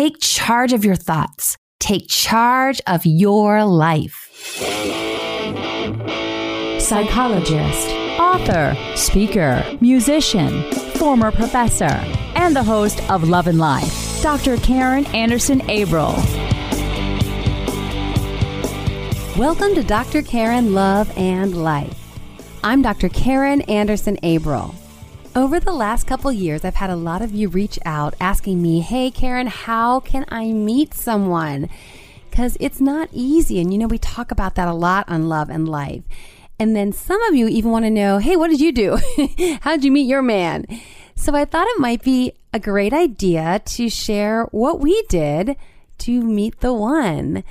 [0.00, 1.58] Take charge of your thoughts.
[1.78, 4.30] Take charge of your life.
[6.80, 11.92] Psychologist, author, speaker, musician, former professor,
[12.34, 14.56] and the host of Love and Life, Dr.
[14.56, 16.16] Karen Anderson Abril.
[19.36, 20.22] Welcome to Dr.
[20.22, 21.94] Karen Love and Life.
[22.64, 23.10] I'm Dr.
[23.10, 24.79] Karen Anderson Abril.
[25.36, 28.80] Over the last couple years, I've had a lot of you reach out asking me,
[28.80, 31.68] Hey, Karen, how can I meet someone?
[32.28, 33.60] Because it's not easy.
[33.60, 36.02] And you know, we talk about that a lot on Love and Life.
[36.58, 38.98] And then some of you even want to know, Hey, what did you do?
[39.60, 40.66] how did you meet your man?
[41.14, 45.54] So I thought it might be a great idea to share what we did
[45.98, 47.44] to meet the one.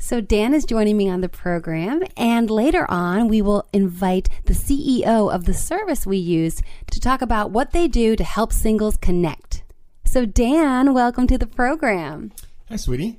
[0.00, 4.54] So, Dan is joining me on the program, and later on, we will invite the
[4.54, 6.62] CEO of the service we use
[6.92, 9.64] to talk about what they do to help singles connect.
[10.04, 12.30] So, Dan, welcome to the program.
[12.68, 13.18] Hi, sweetie.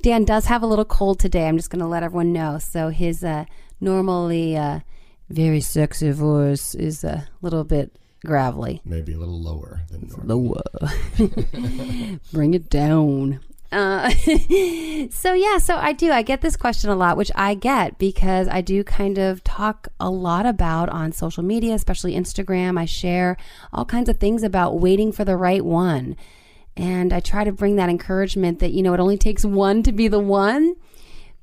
[0.00, 1.48] Dan does have a little cold today.
[1.48, 2.58] I'm just going to let everyone know.
[2.58, 3.46] So, his uh,
[3.80, 4.80] normally uh,
[5.28, 8.80] very sexy voice is a little bit gravelly.
[8.84, 10.62] Maybe a little lower than normal.
[10.78, 12.18] Lower.
[12.32, 13.40] Bring it down.
[13.72, 14.10] Uh,
[15.10, 16.10] so yeah, so I do.
[16.10, 19.88] I get this question a lot, which I get because I do kind of talk
[20.00, 22.78] a lot about on social media, especially Instagram.
[22.78, 23.36] I share
[23.72, 26.16] all kinds of things about waiting for the right one.
[26.76, 29.92] And I try to bring that encouragement that, you know, it only takes one to
[29.92, 30.76] be the one.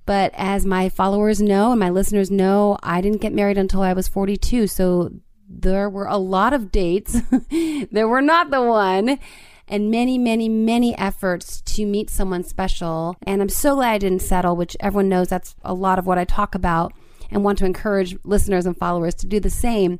[0.06, 3.94] But as my followers know and my listeners know, I didn't get married until I
[3.94, 4.67] was 42.
[4.67, 5.12] So
[5.50, 7.22] there were a lot of dates.
[7.91, 9.19] there were not the one
[9.67, 13.15] and many, many, many efforts to meet someone special.
[13.25, 16.17] And I'm so glad I didn't settle, which everyone knows that's a lot of what
[16.17, 16.93] I talk about
[17.29, 19.99] and want to encourage listeners and followers to do the same.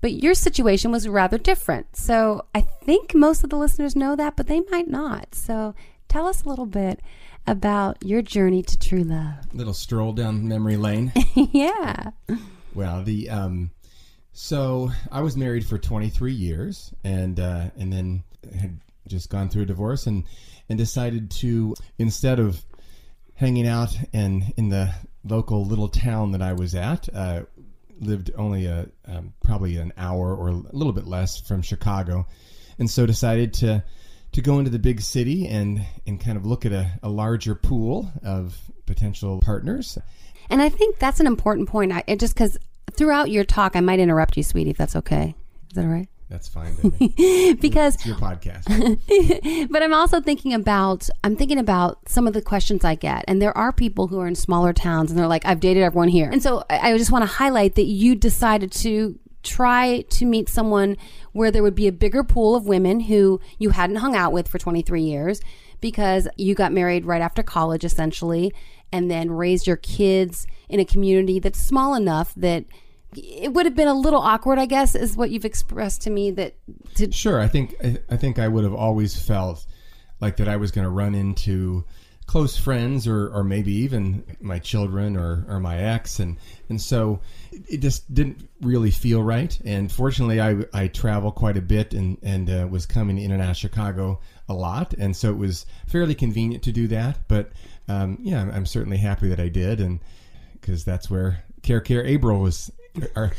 [0.00, 1.96] But your situation was rather different.
[1.96, 5.34] So I think most of the listeners know that, but they might not.
[5.34, 5.74] So
[6.08, 7.00] tell us a little bit
[7.46, 9.52] about your journey to true love.
[9.52, 11.12] Little stroll down memory lane.
[11.34, 12.10] yeah.
[12.74, 13.70] Well, the um,
[14.32, 18.22] so I was married for 23 years, and uh, and then
[18.58, 18.78] had
[19.10, 20.24] just gone through a divorce, and
[20.68, 22.64] and decided to instead of
[23.34, 24.92] hanging out and in the
[25.24, 27.42] local little town that I was at, uh,
[27.98, 32.26] lived only a um, probably an hour or a little bit less from Chicago,
[32.78, 33.82] and so decided to
[34.32, 37.54] to go into the big city and and kind of look at a, a larger
[37.54, 38.56] pool of
[38.86, 39.98] potential partners.
[40.48, 41.92] And I think that's an important point.
[41.92, 42.58] I, just because
[42.92, 45.34] throughout your talk, I might interrupt you, sweetie, if that's okay.
[45.70, 46.08] Is that all right?
[46.30, 46.74] That's fine,
[47.60, 49.68] because it's your podcast.
[49.70, 53.42] but I'm also thinking about I'm thinking about some of the questions I get, and
[53.42, 56.30] there are people who are in smaller towns, and they're like, "I've dated everyone here,"
[56.30, 60.48] and so I, I just want to highlight that you decided to try to meet
[60.48, 60.96] someone
[61.32, 64.46] where there would be a bigger pool of women who you hadn't hung out with
[64.46, 65.40] for 23 years
[65.80, 68.54] because you got married right after college, essentially,
[68.92, 72.64] and then raised your kids in a community that's small enough that
[73.16, 76.30] it would have been a little awkward, I guess, is what you've expressed to me.
[76.30, 76.54] That
[76.96, 79.66] to sure, I think I, I think I would have always felt
[80.20, 81.84] like that I was going to run into
[82.30, 86.36] close friends or, or maybe even my children or, or my ex and
[86.68, 87.20] and so
[87.50, 92.18] it just didn't really feel right and fortunately I, I travel quite a bit and
[92.22, 95.66] and uh, was coming in and out of Chicago a lot and so it was
[95.88, 97.50] fairly convenient to do that but
[97.88, 99.98] um, yeah I'm, I'm certainly happy that I did and
[100.52, 102.70] because that's where Care Care April was
[103.16, 103.32] or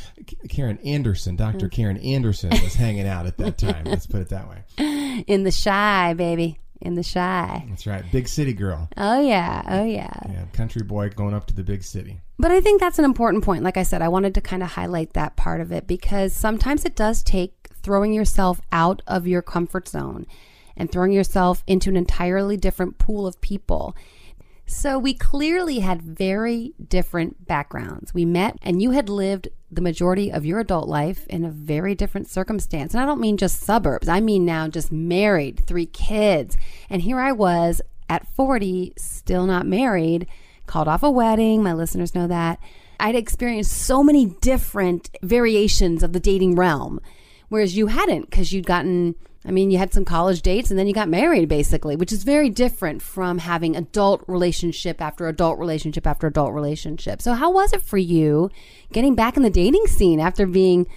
[0.49, 1.67] Karen Anderson, Dr.
[1.67, 1.71] Mm.
[1.71, 3.85] Karen Anderson was hanging out at that time.
[3.85, 5.23] Let's put it that way.
[5.27, 7.65] in the Chi, baby, in the Chi.
[7.69, 8.03] That's right.
[8.11, 8.89] Big city girl.
[8.97, 10.13] Oh yeah, oh yeah.
[10.29, 12.21] Yeah, country boy going up to the big city.
[12.37, 13.63] But I think that's an important point.
[13.63, 16.85] Like I said, I wanted to kind of highlight that part of it because sometimes
[16.85, 17.53] it does take
[17.83, 20.25] throwing yourself out of your comfort zone
[20.75, 23.95] and throwing yourself into an entirely different pool of people.
[24.71, 28.13] So we clearly had very different backgrounds.
[28.13, 31.93] We met and you had lived the majority of your adult life in a very
[31.93, 32.93] different circumstance.
[32.93, 34.07] And I don't mean just suburbs.
[34.07, 36.57] I mean now just married, three kids.
[36.89, 40.25] And here I was at 40, still not married,
[40.65, 41.61] called off a wedding.
[41.61, 42.57] My listeners know that.
[42.99, 47.01] I'd experienced so many different variations of the dating realm,
[47.51, 49.13] whereas you hadn't because you'd gotten
[49.43, 52.23] I mean, you had some college dates and then you got married basically, which is
[52.23, 57.21] very different from having adult relationship after adult relationship after adult relationship.
[57.23, 58.51] So, how was it for you
[58.93, 60.87] getting back in the dating scene after being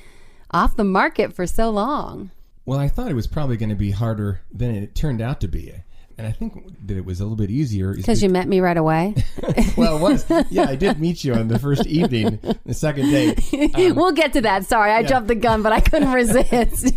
[0.51, 2.31] off the market for so long?
[2.67, 5.49] Well, I thought it was probably going to be harder than it turned out to
[5.49, 5.73] be.
[6.17, 8.77] And I think that it was a little bit easier Because you met me right
[8.77, 9.15] away.
[9.77, 10.25] well, it was.
[10.51, 13.41] Yeah, I did meet you on the first evening, the second date.
[13.75, 14.67] Um, we'll get to that.
[14.67, 16.95] Sorry, I jumped the gun, but I couldn't resist.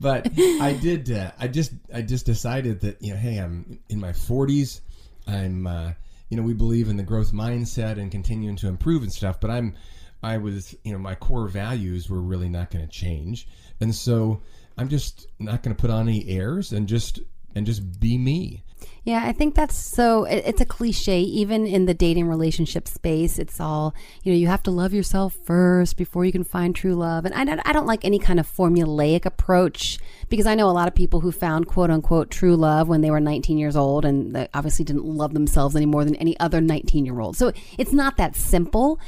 [0.00, 1.10] but I did.
[1.10, 1.72] Uh, I just.
[1.92, 4.80] I just decided that you know, hey, I'm in my 40s.
[5.26, 5.66] I'm.
[5.66, 5.92] Uh,
[6.28, 9.40] you know, we believe in the growth mindset and continuing to improve and stuff.
[9.40, 9.74] But I'm.
[10.22, 10.74] I was.
[10.84, 13.48] You know, my core values were really not going to change,
[13.80, 14.42] and so
[14.76, 17.20] I'm just not going to put on any airs and just
[17.54, 18.62] and just be me.
[19.04, 20.24] Yeah, I think that's so.
[20.24, 23.38] it- It's a cliche, even in the dating relationship space.
[23.38, 26.94] It's all, you know, you have to love yourself first before you can find true
[26.94, 27.24] love.
[27.24, 29.98] And I don't, I don't like any kind of formulaic approach
[30.28, 33.10] because I know a lot of people who found quote unquote true love when they
[33.10, 36.60] were 19 years old and they obviously didn't love themselves any more than any other
[36.60, 37.36] 19 year old.
[37.36, 38.98] So it's not that simple.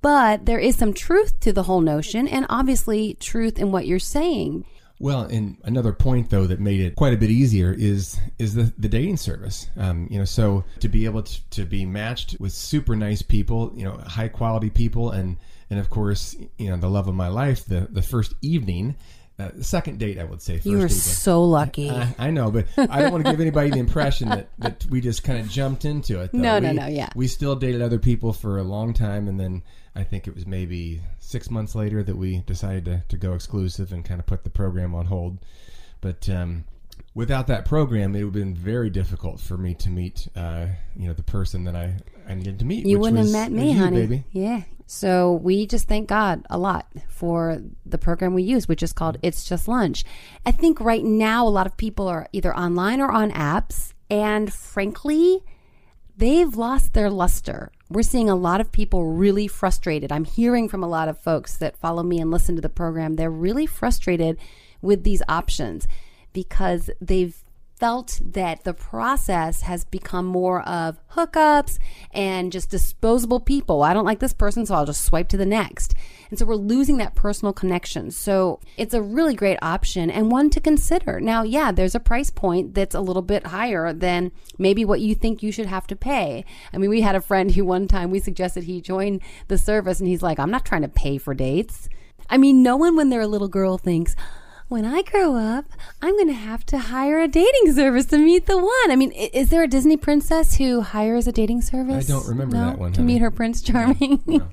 [0.00, 3.98] But there is some truth to the whole notion, and obviously, truth in what you're
[3.98, 4.64] saying.
[5.00, 8.72] Well, and another point though that made it quite a bit easier is is the,
[8.78, 9.68] the dating service.
[9.76, 13.72] Um, you know, so to be able to, to be matched with super nice people,
[13.74, 15.36] you know, high quality people, and
[15.70, 18.96] and of course, you know, the love of my life, the the first evening,
[19.38, 20.56] uh, second date, I would say.
[20.56, 21.90] First You were so lucky.
[21.90, 25.00] I, I know, but I don't want to give anybody the impression that, that we
[25.00, 26.32] just kind of jumped into it.
[26.32, 26.38] though.
[26.38, 27.08] No, no, no, yeah.
[27.14, 29.62] We still dated other people for a long time, and then
[29.94, 33.92] I think it was maybe six months later that we decided to, to go exclusive
[33.92, 35.38] and kind of put the program on hold.
[36.00, 36.64] But um,
[37.14, 41.06] without that program, it would have been very difficult for me to meet, uh, you
[41.06, 41.96] know, the person that I,
[42.28, 42.86] I needed to meet.
[42.86, 43.96] You which wouldn't was- have met me, you, honey.
[44.00, 44.24] baby.
[44.32, 44.62] Yeah.
[44.86, 49.18] So we just thank God a lot for the program we use, which is called
[49.22, 50.04] It's Just Lunch.
[50.46, 53.92] I think right now a lot of people are either online or on apps.
[54.10, 55.40] And frankly,
[56.16, 57.70] they've lost their luster.
[57.90, 60.10] We're seeing a lot of people really frustrated.
[60.10, 63.16] I'm hearing from a lot of folks that follow me and listen to the program.
[63.16, 64.38] They're really frustrated
[64.80, 65.86] with these options
[66.32, 67.36] because they've
[67.78, 71.78] felt that the process has become more of hookups
[72.12, 73.82] and just disposable people.
[73.82, 75.94] I don't like this person, so I'll just swipe to the next.
[76.30, 78.10] And so we're losing that personal connection.
[78.10, 81.20] So it's a really great option and one to consider.
[81.20, 85.14] Now, yeah, there's a price point that's a little bit higher than maybe what you
[85.14, 86.44] think you should have to pay.
[86.72, 90.00] I mean, we had a friend who one time we suggested he join the service
[90.00, 91.88] and he's like, I'm not trying to pay for dates.
[92.30, 94.14] I mean, no one when they're a little girl thinks,
[94.68, 95.64] when I grow up,
[96.02, 98.90] I'm going to have to hire a dating service to meet the one.
[98.90, 102.08] I mean, is there a Disney princess who hires a dating service?
[102.08, 102.66] I don't remember No?
[102.70, 103.14] that one, To honey.
[103.14, 104.22] meet her Prince Charming?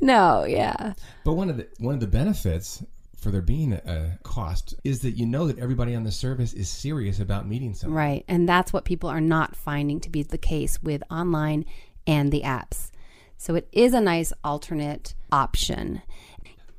[0.00, 0.94] No, yeah.
[1.24, 2.82] But one of the one of the benefits
[3.16, 6.68] for there being a cost is that you know that everybody on the service is
[6.68, 7.96] serious about meeting someone.
[7.96, 8.24] Right.
[8.26, 11.64] And that's what people are not finding to be the case with online
[12.06, 12.90] and the apps.
[13.38, 16.02] So it is a nice alternate option.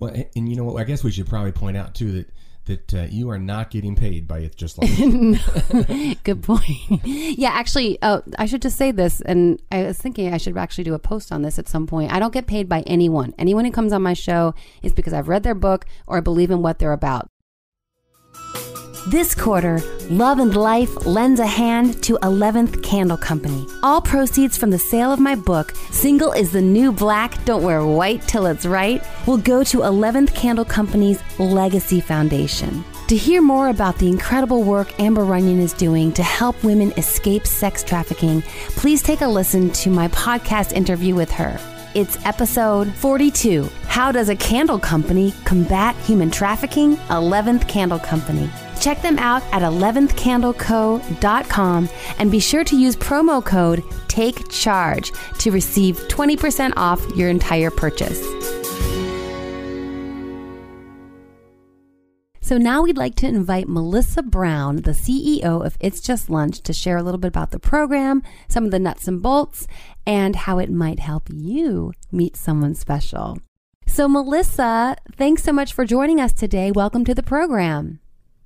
[0.04, 0.80] Well, and- you know what?
[0.82, 2.30] I guess we should probably point out too that
[2.66, 4.90] that uh, you are not getting paid by it just like
[6.24, 7.02] Good point.
[7.04, 10.86] yeah, actually, uh, I should just say this, and I was thinking I should actually
[10.86, 12.14] do a post on this at some point.
[12.14, 13.34] I don't get paid by anyone.
[13.38, 16.52] Anyone who comes on my show is because I've read their book or I believe
[16.52, 17.28] in what they're about.
[19.08, 23.68] This quarter, Love and Life lends a hand to 11th Candle Company.
[23.84, 27.86] All proceeds from the sale of my book, Single is the New Black, Don't Wear
[27.86, 32.86] White Till It's Right, will go to 11th Candle Company's Legacy Foundation.
[33.10, 37.46] To hear more about the incredible work Amber Runyon is doing to help women escape
[37.46, 38.42] sex trafficking,
[38.78, 41.60] please take a listen to my podcast interview with her.
[41.94, 46.96] It's episode 42 How Does a Candle Company Combat Human Trafficking?
[47.10, 48.50] 11th Candle Company.
[48.84, 55.52] Check them out at 11thcandleco.com and be sure to use promo code TAKE CHARGE to
[55.52, 58.20] receive 20% off your entire purchase.
[62.42, 66.74] So now we'd like to invite Melissa Brown, the CEO of It's Just Lunch, to
[66.74, 69.66] share a little bit about the program, some of the nuts and bolts,
[70.06, 73.38] and how it might help you meet someone special.
[73.88, 76.70] So, Melissa, thanks so much for joining us today.
[76.70, 78.02] Welcome to the program.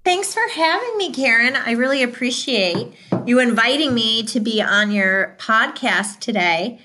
[0.08, 1.58] Thanks for having me, Karen.
[1.58, 2.94] I really appreciate
[3.26, 6.80] you inviting me to be on your podcast today.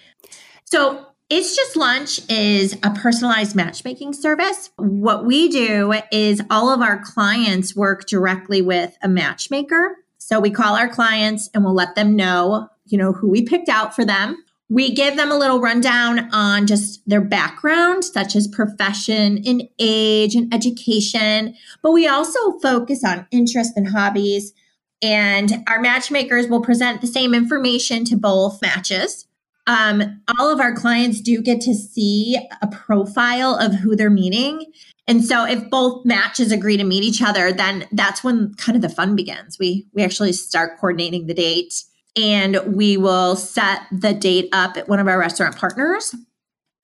[0.65, 4.71] So, It's Just Lunch is a personalized matchmaking service.
[4.75, 9.99] What we do is all of our clients work directly with a matchmaker.
[10.19, 13.69] So we call our clients and we'll let them know, you know, who we picked
[13.69, 14.45] out for them.
[14.73, 20.35] We give them a little rundown on just their background, such as profession and age
[20.35, 21.55] and education.
[21.83, 24.55] But we also focus on interests and hobbies.
[25.03, 29.27] And our matchmakers will present the same information to both matches.
[29.67, 34.73] Um, all of our clients do get to see a profile of who they're meeting.
[35.07, 38.81] And so if both matches agree to meet each other, then that's when kind of
[38.81, 39.59] the fun begins.
[39.59, 41.75] We we actually start coordinating the date
[42.17, 46.15] and we will set the date up at one of our restaurant partners.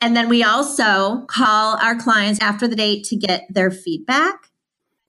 [0.00, 4.48] And then we also call our clients after the date to get their feedback.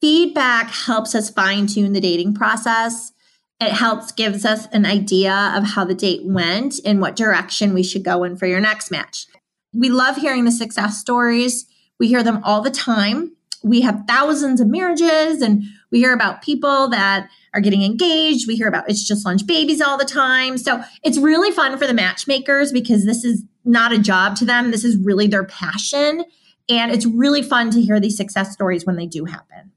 [0.02, 3.12] Feedback helps us fine tune the dating process.
[3.60, 7.84] It helps gives us an idea of how the date went and what direction we
[7.84, 9.28] should go in for your next match.
[9.74, 11.66] We love hearing the success stories
[12.00, 13.36] we hear them all the time.
[13.62, 18.48] We have thousands of marriages and we hear about people that are getting engaged.
[18.48, 20.58] We hear about it's just lunch babies all the time.
[20.58, 24.72] So it's really fun for the matchmakers because this is not a job to them.
[24.72, 26.24] This is really their passion.
[26.70, 29.72] And it's really fun to hear these success stories when they do happen.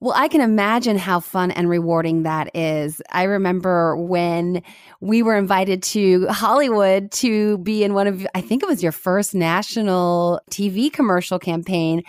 [0.00, 3.02] Well, I can imagine how fun and rewarding that is.
[3.10, 4.62] I remember when
[5.00, 8.92] we were invited to Hollywood to be in one of, I think it was your
[8.92, 12.04] first national TV commercial campaign.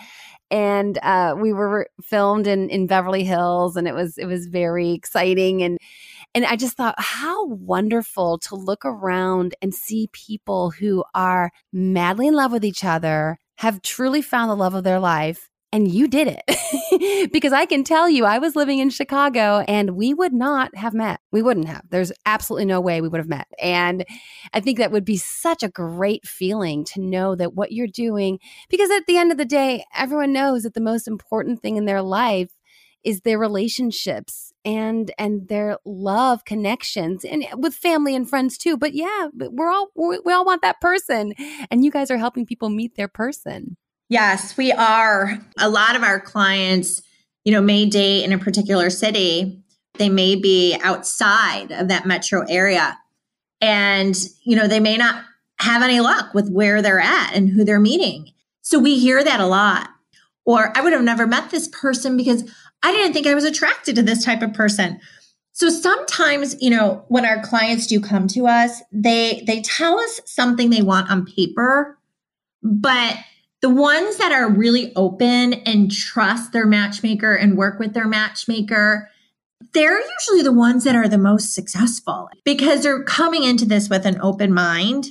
[0.50, 4.90] And uh, we were filmed in, in Beverly Hills, and it was it was very
[4.92, 5.62] exciting.
[5.62, 5.78] And
[6.34, 12.28] and I just thought, how wonderful to look around and see people who are madly
[12.28, 16.08] in love with each other, have truly found the love of their life, and you
[16.08, 17.30] did it.
[17.32, 20.94] because I can tell you, I was living in Chicago and we would not have
[20.94, 21.20] met.
[21.30, 21.82] We wouldn't have.
[21.90, 23.46] There's absolutely no way we would have met.
[23.60, 24.04] And
[24.52, 28.38] I think that would be such a great feeling to know that what you're doing,
[28.68, 31.84] because at the end of the day, everyone knows that the most important thing in
[31.84, 32.50] their life
[33.02, 38.92] is their relationships and and their love connections and with family and friends too but
[38.92, 41.32] yeah we're all we all want that person
[41.70, 43.78] and you guys are helping people meet their person
[44.10, 45.38] Yes, we are.
[45.56, 47.00] A lot of our clients,
[47.44, 49.62] you know, may date in a particular city.
[49.94, 52.98] They may be outside of that metro area.
[53.60, 55.22] And, you know, they may not
[55.60, 58.32] have any luck with where they're at and who they're meeting.
[58.62, 59.88] So we hear that a lot.
[60.44, 62.50] Or I would have never met this person because
[62.82, 64.98] I didn't think I was attracted to this type of person.
[65.52, 70.20] So sometimes, you know, when our clients do come to us, they they tell us
[70.24, 71.98] something they want on paper,
[72.62, 73.16] but
[73.62, 79.10] the ones that are really open and trust their matchmaker and work with their matchmaker,
[79.72, 84.06] they're usually the ones that are the most successful because they're coming into this with
[84.06, 85.08] an open mind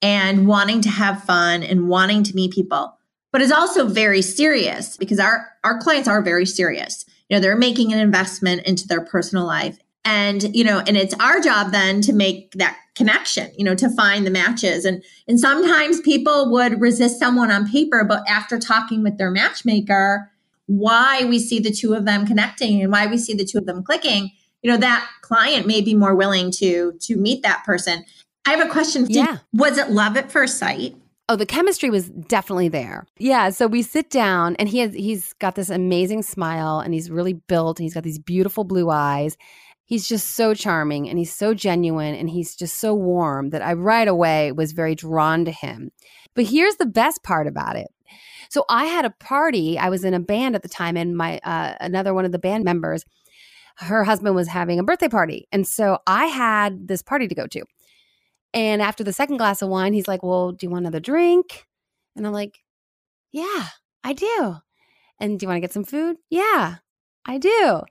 [0.00, 2.96] and wanting to have fun and wanting to meet people.
[3.32, 7.04] But it's also very serious because our our clients are very serious.
[7.28, 11.14] You know, they're making an investment into their personal life and you know and it's
[11.20, 14.86] our job then to make that connection you know to find the matches.
[14.86, 20.30] And and sometimes people would resist someone on paper but after talking with their matchmaker
[20.68, 23.66] why we see the two of them connecting and why we see the two of
[23.66, 24.30] them clicking
[24.62, 28.04] you know that client may be more willing to to meet that person.
[28.46, 29.06] I have a question.
[29.08, 29.38] Yeah.
[29.52, 30.96] was it love at first sight?
[31.28, 33.06] Oh, the chemistry was definitely there.
[33.18, 33.50] Yeah.
[33.50, 37.34] So we sit down and he has he's got this amazing smile and he's really
[37.34, 39.36] built and he's got these beautiful blue eyes
[39.86, 43.72] he's just so charming and he's so genuine and he's just so warm that I
[43.72, 45.90] right away was very drawn to him.
[46.34, 47.88] But here's the best part about it.
[48.50, 49.78] So I had a party.
[49.78, 52.38] I was in a band at the time, and my uh, another one of the
[52.38, 53.04] band members,
[53.78, 57.46] her husband was having a birthday party, and so I had this party to go
[57.48, 57.64] to.
[58.54, 61.66] And after the second glass of wine, he's like, "Well, do you want another drink?"
[62.14, 62.58] And I'm like,
[63.32, 63.66] "Yeah,
[64.04, 64.56] I do."
[65.18, 66.16] And do you want to get some food?
[66.30, 66.76] Yeah,
[67.26, 67.82] I do.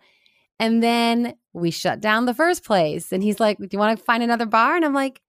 [0.60, 3.12] And then we shut down the first place.
[3.12, 4.76] And he's like, Do you want to find another bar?
[4.76, 5.22] And I'm like,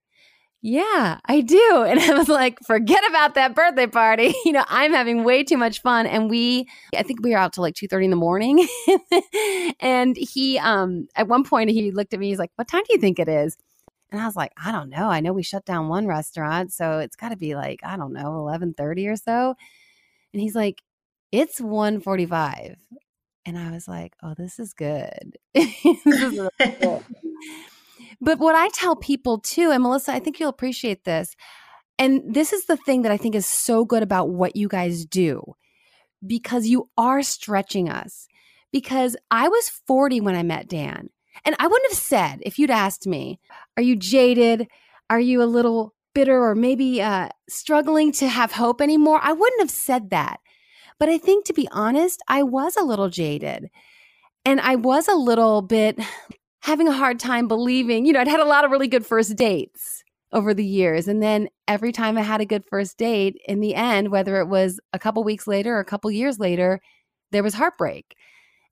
[0.63, 1.85] Yeah, I do.
[1.87, 4.35] And I was like, Forget about that birthday party.
[4.45, 6.07] you know, I'm having way too much fun.
[6.07, 6.67] And we,
[6.97, 8.67] I think we were out till like 2 30 in the morning.
[9.81, 12.95] and he, um, at one point, he looked at me, he's like, What time do
[12.95, 13.57] you think it is?
[14.13, 15.09] And I was like, I don't know.
[15.09, 18.13] I know we shut down one restaurant, so it's got to be like, I don't
[18.13, 19.55] know, 11:30 or so.
[20.33, 20.83] And he's like,
[21.33, 22.77] it's 145
[23.47, 25.39] and I was like, oh, this is good.
[25.55, 27.05] this is really good.
[28.21, 31.37] but what I tell people too, and Melissa, I think you'll appreciate this.
[31.99, 35.07] And this is the thing that I think is so good about what you guys
[35.07, 35.55] do
[36.27, 38.27] because you are stretching us.
[38.73, 41.09] Because I was 40 when I met Dan.
[41.45, 43.39] And I wouldn't have said, if you'd asked me,
[43.77, 44.67] are you jaded?
[45.09, 49.21] Are you a little bitter or maybe uh, struggling to have hope anymore?
[49.23, 50.41] I wouldn't have said that.
[50.99, 53.69] But I think to be honest, I was a little jaded.
[54.45, 55.99] And I was a little bit
[56.61, 59.37] having a hard time believing, you know, I'd had a lot of really good first
[59.37, 61.09] dates over the years.
[61.09, 64.49] And then every time I had a good first date, in the end, whether it
[64.49, 66.81] was a couple weeks later or a couple years later,
[67.31, 68.17] there was heartbreak.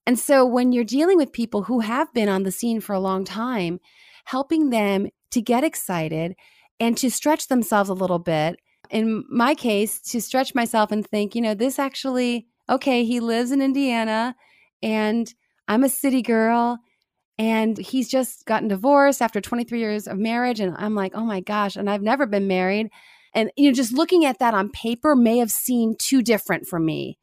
[0.07, 3.01] And so when you're dealing with people who have been on the scene for a
[3.01, 3.81] long time,
[4.25, 6.35] helping them to get excited
[6.81, 8.57] and to stretch themselves a little bit
[8.91, 13.51] in my case, to stretch myself and think, you know, this actually, okay, he lives
[13.51, 14.35] in Indiana
[14.83, 15.33] and
[15.69, 16.79] I'm a city girl
[17.39, 21.41] and he's just gotten divorced after 23 years of marriage and I'm like, "Oh my
[21.41, 22.91] gosh, and I've never been married."
[23.35, 26.79] And you know, just looking at that on paper may have seemed too different for
[26.81, 27.19] me.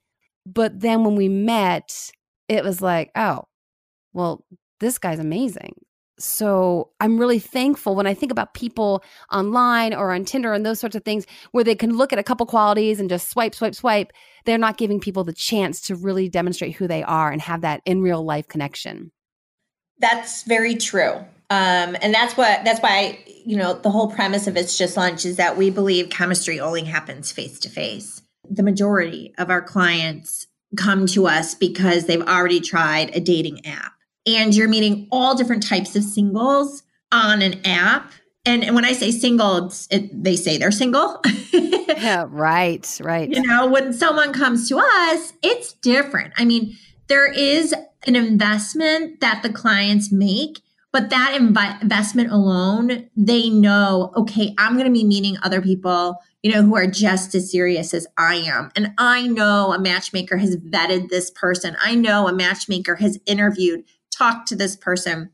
[0.46, 2.12] But then when we met,
[2.50, 3.44] it was like, "Oh,
[4.14, 4.46] well,
[4.80, 5.76] this guy's amazing."
[6.24, 10.80] So I'm really thankful when I think about people online or on Tinder and those
[10.80, 13.76] sorts of things where they can look at a couple qualities and just swipe, swipe,
[13.76, 14.12] swipe.
[14.46, 17.82] They're not giving people the chance to really demonstrate who they are and have that
[17.86, 19.12] in real life connection.
[20.00, 21.14] That's very true.
[21.50, 25.26] Um, and that's what that's why you know the whole premise of it's just lunch
[25.26, 28.22] is that we believe chemistry only happens face to face.
[28.50, 30.48] The majority of our clients
[30.78, 33.94] come to us because they've already tried a dating app
[34.26, 38.12] and you're meeting all different types of singles on an app.
[38.46, 41.22] And, and when I say single, it, they say they're single.
[41.54, 43.30] yeah, right, right.
[43.30, 46.34] You know, when someone comes to us, it's different.
[46.38, 46.76] I mean,
[47.08, 47.74] there is
[48.08, 50.62] an investment that the clients make,
[50.92, 56.18] but that inv- investment alone, they know, okay, I'm going to be meeting other people
[56.44, 58.72] you know, who are just as serious as I am.
[58.76, 61.78] And I know a matchmaker has vetted this person.
[61.84, 63.84] I know a matchmaker has interviewed
[64.22, 65.32] talk to this person.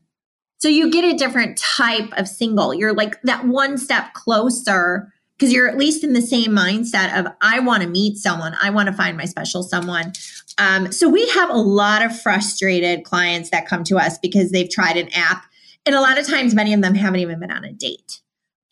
[0.58, 2.74] So you get a different type of single.
[2.74, 7.32] You're like that one step closer because you're at least in the same mindset of
[7.40, 10.12] I want to meet someone, I want to find my special someone.
[10.58, 14.68] Um, so we have a lot of frustrated clients that come to us because they've
[14.68, 15.44] tried an app,
[15.86, 18.20] and a lot of times many of them haven't even been on a date.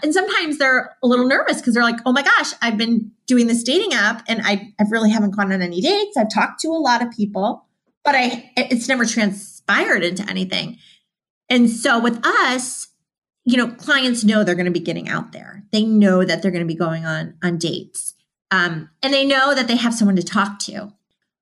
[0.02, 3.46] And sometimes they're a little nervous because they're like, oh my gosh, I've been doing
[3.46, 6.16] this dating app and I, I really haven't gone on any dates.
[6.18, 7.64] I've talked to a lot of people,
[8.06, 10.78] but I it's never transpired into anything.
[11.50, 12.88] And so with us,
[13.44, 15.64] you know, clients know they're going to be getting out there.
[15.72, 18.14] They know that they're going to be going on on dates,
[18.50, 20.92] um, and they know that they have someone to talk to.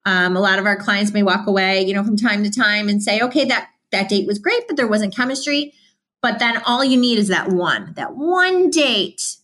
[0.06, 2.88] Um, a lot of our clients may walk away, you know, from time to time
[2.88, 5.74] and say, "Okay, that that date was great, but there wasn't chemistry."
[6.22, 9.36] But then all you need is that one, that one date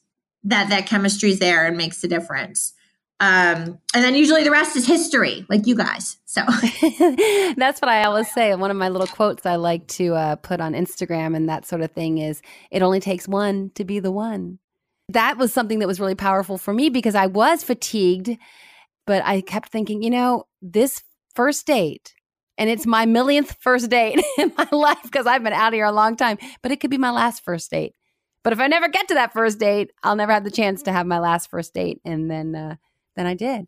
[0.45, 2.73] that that chemistry is there and makes a difference.
[3.21, 6.17] Um, and then usually the rest is history, like you guys.
[6.25, 6.41] So
[7.57, 8.55] that's what I always say.
[8.55, 11.83] One of my little quotes I like to uh, put on Instagram and that sort
[11.83, 14.59] of thing is it only takes one to be the one.
[15.11, 18.39] That was something that was really powerful for me because I was fatigued,
[19.07, 21.03] but I kept thinking, you know, this
[21.35, 22.15] first date,
[22.57, 25.93] and it's my millionth first date in my life because I've been out here a
[25.93, 27.95] long time, but it could be my last first date.
[28.45, 30.93] But if I never get to that first date, I'll never have the chance to
[30.93, 32.01] have my last first date.
[32.07, 32.77] And then, uh,
[33.17, 33.67] than I did.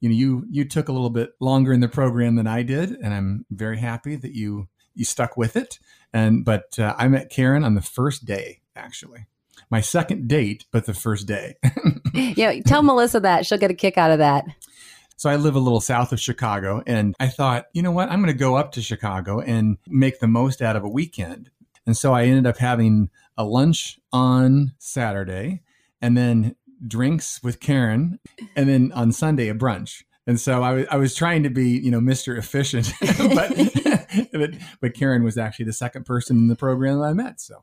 [0.00, 2.90] You know, you you took a little bit longer in the program than I did,
[2.90, 5.78] and I'm very happy that you you stuck with it.
[6.12, 9.26] And but uh, I met Karen on the first day, actually,
[9.70, 11.56] my second date, but the first day.
[12.14, 14.44] yeah, tell Melissa that she'll get a kick out of that.
[15.18, 18.20] So I live a little south of Chicago, and I thought, you know what, I'm
[18.20, 21.50] going to go up to Chicago and make the most out of a weekend.
[21.86, 25.62] And so I ended up having a lunch on Saturday
[26.02, 28.18] and then drinks with Karen,
[28.54, 30.02] and then on Sunday a brunch.
[30.26, 32.36] And so I was I was trying to be you know Mr.
[32.36, 37.12] Efficient, but, but but Karen was actually the second person in the program that I
[37.12, 37.40] met.
[37.40, 37.62] So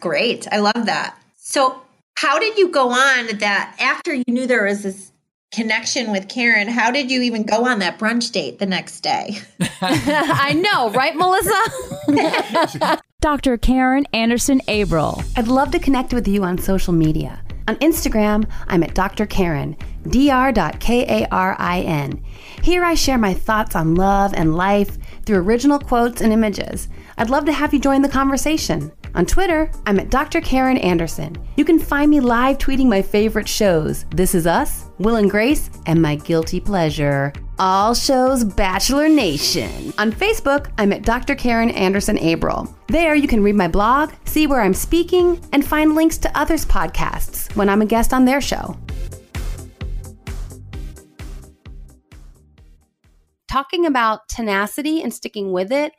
[0.00, 1.18] great, I love that.
[1.36, 1.80] So
[2.16, 5.12] how did you go on that after you knew there was this
[5.52, 6.68] connection with Karen?
[6.68, 9.38] How did you even go on that brunch date the next day?
[9.80, 12.98] I know, right, Melissa?
[13.20, 13.56] Dr.
[13.56, 15.24] Karen Anderson Abril.
[15.36, 17.40] I'd love to connect with you on social media.
[17.68, 19.24] On Instagram, I'm at Dr.
[19.24, 19.76] Karen,
[20.08, 22.24] dr.karin.
[22.62, 26.88] Here I share my thoughts on love and life through original quotes and images.
[27.22, 28.90] I'd love to have you join the conversation.
[29.14, 30.40] On Twitter, I'm at Dr.
[30.40, 31.36] Karen Anderson.
[31.54, 35.70] You can find me live tweeting my favorite shows This Is Us, Will and Grace,
[35.86, 37.32] and My Guilty Pleasure.
[37.60, 39.92] All shows Bachelor Nation.
[39.98, 41.36] On Facebook, I'm at Dr.
[41.36, 42.74] Karen Anderson Abril.
[42.88, 46.66] There, you can read my blog, see where I'm speaking, and find links to others'
[46.66, 48.76] podcasts when I'm a guest on their show.
[53.48, 55.92] Talking about tenacity and sticking with it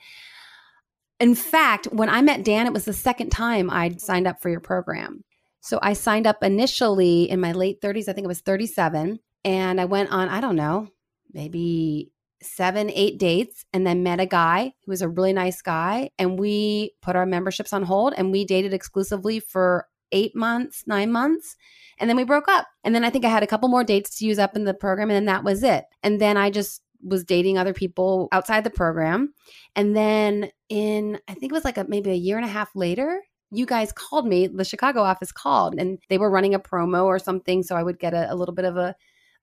[1.19, 4.49] in fact, when I met Dan, it was the second time I'd signed up for
[4.49, 5.23] your program.
[5.61, 9.19] So I signed up initially in my late 30s, I think it was 37.
[9.45, 10.89] And I went on, I don't know,
[11.31, 16.09] maybe seven, eight dates, and then met a guy who was a really nice guy.
[16.19, 21.11] And we put our memberships on hold and we dated exclusively for eight months, nine
[21.11, 21.55] months.
[21.97, 22.67] And then we broke up.
[22.83, 24.73] And then I think I had a couple more dates to use up in the
[24.73, 25.85] program, and then that was it.
[26.01, 29.33] And then I just was dating other people outside the program.
[29.75, 32.69] And then in, I think it was like a, maybe a year and a half
[32.75, 37.05] later, you guys called me, the Chicago office called, and they were running a promo
[37.05, 37.61] or something.
[37.61, 38.95] So I would get a, a little bit of a,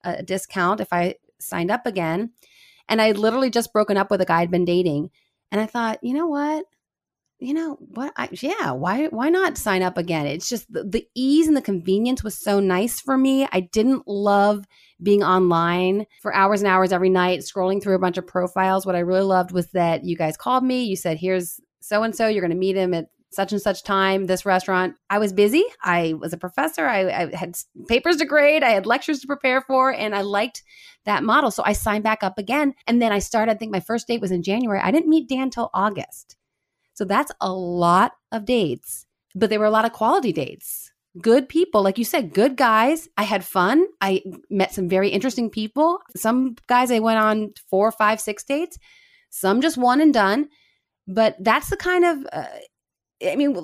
[0.02, 2.32] a discount if I signed up again.
[2.88, 5.10] And I literally just broken up with a guy I'd been dating.
[5.52, 6.64] And I thought, you know what?
[7.42, 8.12] You know what?
[8.16, 10.26] I, yeah, why why not sign up again?
[10.26, 13.48] It's just the, the ease and the convenience was so nice for me.
[13.50, 14.66] I didn't love
[15.02, 18.84] being online for hours and hours every night, scrolling through a bunch of profiles.
[18.84, 20.84] What I really loved was that you guys called me.
[20.84, 23.84] You said, here's so and so, you're going to meet him at such and such
[23.84, 24.96] time, this restaurant.
[25.08, 25.64] I was busy.
[25.82, 26.86] I was a professor.
[26.86, 27.56] I, I, had
[27.88, 28.62] papers to grade.
[28.62, 30.62] I had lectures to prepare for, and I liked
[31.04, 31.50] that model.
[31.50, 32.74] So I signed back up again.
[32.86, 34.80] And then I started, I think my first date was in January.
[34.82, 36.36] I didn't meet Dan till August.
[37.00, 40.92] So that's a lot of dates, but they were a lot of quality dates.
[41.18, 43.08] Good people, like you said, good guys.
[43.16, 43.86] I had fun.
[44.02, 46.00] I met some very interesting people.
[46.14, 48.76] Some guys I went on four, five, six dates,
[49.30, 50.50] some just one and done.
[51.08, 52.44] But that's the kind of, uh,
[53.26, 53.56] I mean,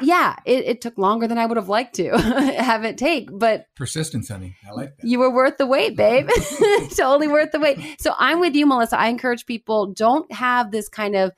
[0.00, 3.66] yeah, it, it, took longer than I would have liked to have it take, but
[3.74, 4.54] persistence, honey.
[4.64, 5.04] I like that.
[5.04, 6.28] You were worth the wait, babe.
[6.96, 8.00] totally worth the wait.
[8.00, 8.96] So I'm with you, Melissa.
[8.96, 11.32] I encourage people don't have this kind of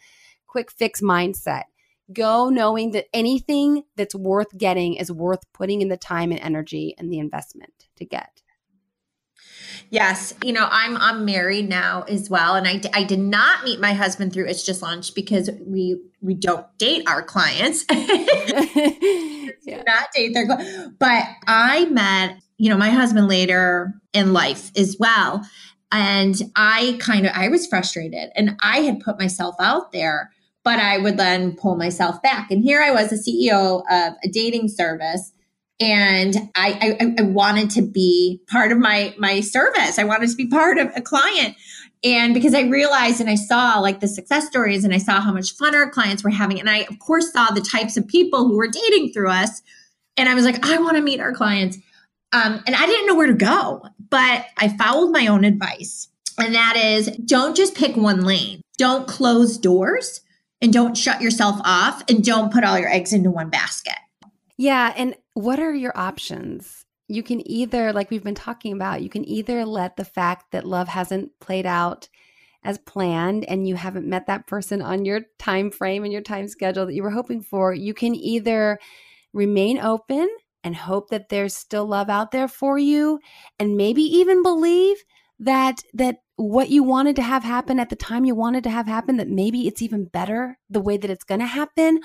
[0.57, 1.65] quick fix mindset.
[2.11, 6.95] Go knowing that anything that's worth getting is worth putting in the time and energy
[6.97, 8.41] and the investment to get.
[9.91, 13.81] Yes, you know, I'm I'm married now as well, and I, I did not meet
[13.81, 17.85] my husband through It's Just Lunch because we we don't date our clients.
[17.91, 19.83] yeah.
[19.87, 20.47] Not date their,
[20.99, 25.47] but I met you know my husband later in life as well,
[25.93, 30.31] and I kind of I was frustrated, and I had put myself out there,
[30.67, 34.29] but I would then pull myself back, and here I was, a CEO of a
[34.29, 35.33] dating service
[35.79, 39.99] and I, I, I wanted to be part of my my service.
[39.99, 41.55] I wanted to be part of a client,
[42.03, 45.33] and because I realized and I saw like the success stories and I saw how
[45.33, 48.49] much fun our clients were having, and I of course saw the types of people
[48.49, 49.63] who were dating through us,
[50.17, 51.77] and I was like, I want to meet our clients,
[52.33, 56.55] um, and I didn't know where to go, but I followed my own advice, and
[56.55, 60.23] that is don't just pick one lane, don't close doors,
[60.61, 63.99] and don't shut yourself off, and don't put all your eggs into one basket.
[64.57, 66.85] Yeah, and what are your options?
[67.09, 70.67] You can either, like we've been talking about, you can either let the fact that
[70.67, 72.09] love hasn't played out
[72.65, 76.49] as planned and you haven't met that person on your time frame and your time
[76.49, 78.79] schedule that you were hoping for, you can either
[79.33, 80.29] remain open
[80.65, 83.21] and hope that there's still love out there for you
[83.61, 84.97] and maybe even believe
[85.39, 88.87] that that what you wanted to have happen at the time you wanted to have
[88.87, 92.01] happen that maybe it's even better the way that it's going to happen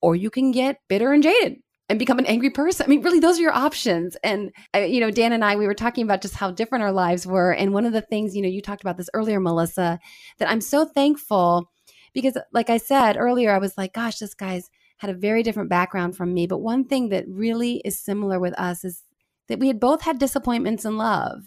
[0.00, 1.56] or you can get bitter and jaded
[1.88, 2.84] and become an angry person.
[2.84, 4.16] I mean, really, those are your options.
[4.22, 6.92] And, uh, you know, Dan and I, we were talking about just how different our
[6.92, 7.52] lives were.
[7.52, 9.98] And one of the things, you know, you talked about this earlier, Melissa,
[10.38, 11.68] that I'm so thankful
[12.14, 15.68] because, like I said earlier, I was like, gosh, this guy's had a very different
[15.68, 16.46] background from me.
[16.46, 19.02] But one thing that really is similar with us is
[19.48, 21.42] that we had both had disappointments in love.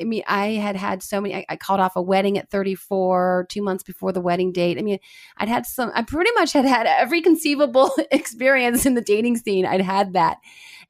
[0.00, 1.34] I mean, I had had so many.
[1.34, 4.78] I, I, called off a wedding at 34, two months before the wedding date.
[4.78, 4.98] I mean,
[5.36, 5.90] I'd had some.
[5.94, 9.66] I pretty much had had every conceivable experience in the dating scene.
[9.66, 10.38] I'd had that,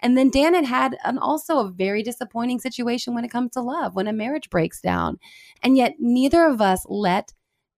[0.01, 3.61] and then Dan had had an also a very disappointing situation when it comes to
[3.61, 5.19] love, when a marriage breaks down,
[5.62, 7.33] and yet neither of us let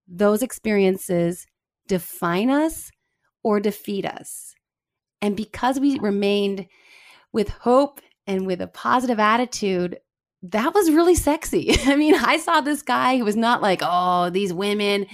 [0.07, 1.47] those experiences
[1.87, 2.91] define us
[3.43, 4.55] or defeat us,
[5.21, 6.67] and because we remained
[7.33, 9.99] with hope and with a positive attitude
[10.43, 11.75] that was really sexy.
[11.87, 15.07] I mean, I saw this guy who was not like, oh, these women,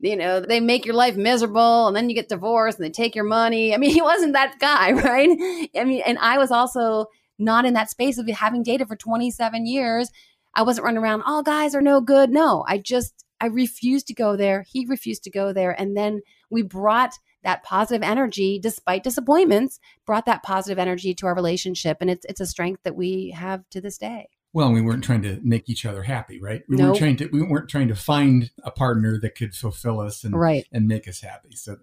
[0.00, 3.14] you know, they make your life miserable and then you get divorced and they take
[3.14, 3.74] your money.
[3.74, 5.68] I mean, he wasn't that guy, right?
[5.76, 7.06] I mean, and I was also
[7.38, 10.10] not in that space of having dated for 27 years.
[10.54, 12.30] I wasn't running around, all guys are no good.
[12.30, 14.64] No, I just, I refused to go there.
[14.66, 15.70] He refused to go there.
[15.78, 17.12] And then we brought
[17.44, 21.98] that positive energy, despite disappointments, brought that positive energy to our relationship.
[22.00, 24.28] And it's, it's a strength that we have to this day.
[24.58, 26.64] Well, we weren't trying to make each other happy, right?
[26.68, 26.86] We nope.
[26.86, 30.34] weren't trying to we weren't trying to find a partner that could fulfill us and
[30.34, 30.66] right.
[30.72, 31.54] and make us happy.
[31.54, 31.76] So,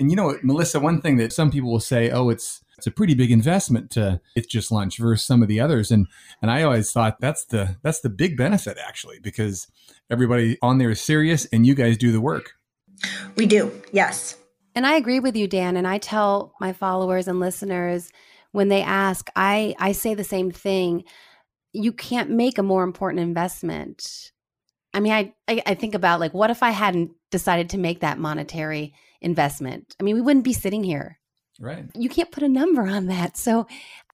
[0.00, 2.90] and you know, Melissa, one thing that some people will say, "Oh, it's it's a
[2.90, 6.08] pretty big investment to it's just lunch versus some of the others," and
[6.42, 9.68] and I always thought that's the that's the big benefit actually because
[10.10, 12.54] everybody on there is serious and you guys do the work.
[13.36, 14.36] We do, yes.
[14.74, 15.76] And I agree with you, Dan.
[15.76, 18.10] And I tell my followers and listeners
[18.50, 21.04] when they ask, I I say the same thing
[21.78, 24.32] you can't make a more important investment.
[24.92, 28.00] I mean, I, I, I think about like, what if I hadn't decided to make
[28.00, 29.94] that monetary investment?
[30.00, 31.18] I mean, we wouldn't be sitting here.
[31.60, 31.84] Right.
[31.94, 33.36] You can't put a number on that.
[33.36, 33.66] So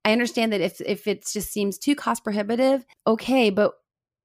[0.04, 3.72] I understand that if if it just seems too cost prohibitive, okay, but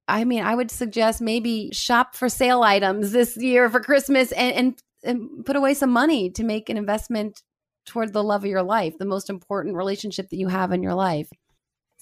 [0.08, 4.54] I mean, I would suggest maybe shop for sale items this year for Christmas and,
[4.54, 7.42] and, and put away some money to make an investment
[7.86, 10.94] toward the love of your life, the most important relationship that you have in your
[10.94, 11.30] life.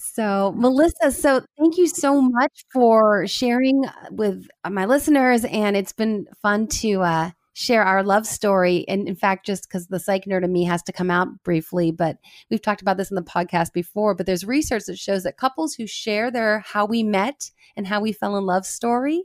[0.01, 5.45] So, Melissa, so thank you so much for sharing with my listeners.
[5.45, 8.85] And it's been fun to uh, share our love story.
[8.87, 11.91] And in fact, just because the psych nerd in me has to come out briefly,
[11.91, 14.15] but we've talked about this in the podcast before.
[14.15, 18.01] But there's research that shows that couples who share their how we met and how
[18.01, 19.25] we fell in love story,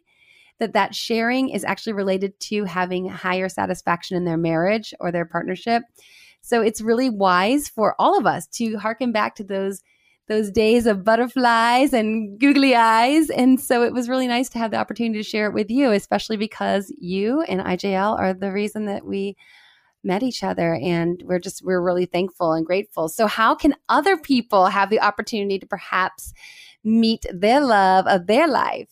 [0.57, 5.25] that that sharing is actually related to having higher satisfaction in their marriage or their
[5.25, 5.83] partnership.
[6.41, 9.83] So it's really wise for all of us to harken back to those
[10.27, 13.29] those days of butterflies and googly eyes.
[13.29, 15.91] And so it was really nice to have the opportunity to share it with you,
[15.91, 19.35] especially because you and IJL are the reason that we
[20.03, 23.09] met each other and we're just we're really thankful and grateful.
[23.09, 26.33] So how can other people have the opportunity to perhaps
[26.83, 28.89] meet their love of their life?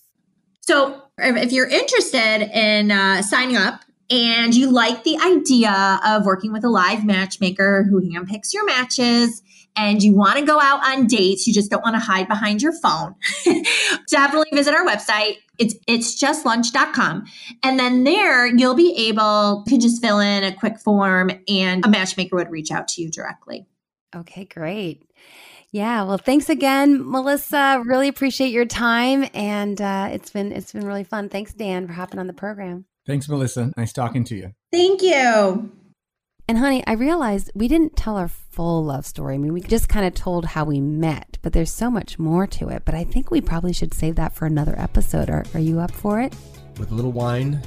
[0.61, 6.51] So if you're interested in uh, signing up and you like the idea of working
[6.51, 9.41] with a live matchmaker who handpicks your matches
[9.75, 12.61] and you want to go out on dates, you just don't want to hide behind
[12.61, 13.15] your phone,
[14.09, 15.37] definitely visit our website.
[15.57, 17.25] It's it's justlunch.com.
[17.63, 21.89] And then there you'll be able to just fill in a quick form and a
[21.89, 23.67] matchmaker would reach out to you directly.
[24.15, 25.03] Okay, great.
[25.71, 27.81] Yeah, well, thanks again, Melissa.
[27.85, 31.29] Really appreciate your time, and uh, it's been it's been really fun.
[31.29, 32.85] Thanks, Dan, for hopping on the program.
[33.07, 33.71] Thanks, Melissa.
[33.77, 34.51] Nice talking to you.
[34.71, 35.71] Thank you.
[36.51, 39.35] And honey, I realized we didn't tell our full love story.
[39.35, 42.45] I mean, we just kind of told how we met, but there's so much more
[42.47, 42.81] to it.
[42.83, 45.29] But I think we probably should save that for another episode.
[45.29, 46.35] Are, are you up for it?
[46.77, 47.61] With a little wine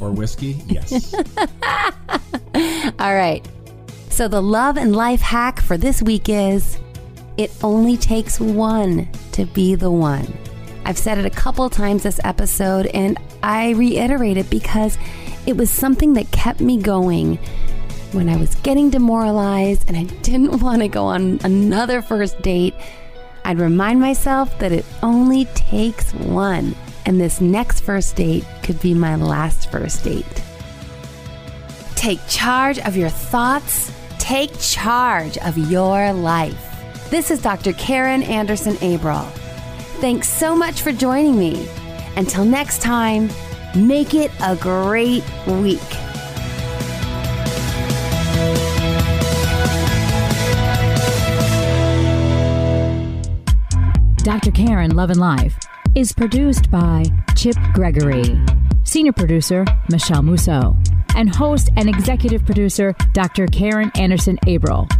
[0.00, 0.60] or whiskey?
[0.66, 1.14] Yes.
[2.98, 3.48] All right.
[4.10, 6.76] So the love and life hack for this week is
[7.36, 10.26] it only takes one to be the one.
[10.84, 14.98] I've said it a couple times this episode, and I reiterate it because
[15.46, 17.38] it was something that kept me going
[18.14, 22.74] when I was getting demoralized and I didn't want to go on another first date,
[23.44, 26.74] I'd remind myself that it only takes one,
[27.04, 30.42] and this next first date could be my last first date.
[31.94, 37.10] Take charge of your thoughts, take charge of your life.
[37.10, 37.72] This is Dr.
[37.74, 39.30] Karen Anderson Abril.
[40.00, 41.68] Thanks so much for joining me.
[42.16, 43.28] Until next time,
[43.76, 45.80] make it a great week.
[54.74, 54.96] Dr.
[54.96, 55.56] Love and Life
[55.94, 57.04] is produced by
[57.36, 58.24] Chip Gregory,
[58.82, 60.76] senior producer Michelle Musso,
[61.14, 63.46] and host and executive producer Dr.
[63.46, 64.90] Karen Anderson Abril.